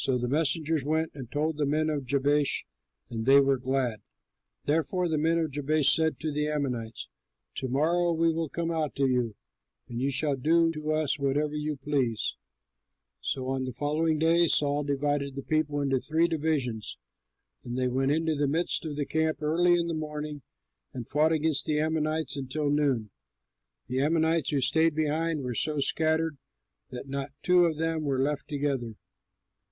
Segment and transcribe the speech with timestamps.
[0.00, 2.64] So the messengers went and told the men of Jabesh,
[3.10, 4.00] and they were glad.
[4.64, 7.10] Therefore the men of Jabesh said to the Ammonites,
[7.56, 9.34] "To morrow we will come out to you,
[9.90, 12.38] and you shall do to us whatever you please."
[13.20, 16.96] So on the following day, Saul divided the people into three divisions;
[17.62, 20.40] and they went into the midst of the camp early in the morning,
[20.94, 23.10] and fought against the Ammonites until noon.
[23.86, 26.38] The Ammonites who stayed behind were so scattered
[26.88, 28.94] that not two of them were left together.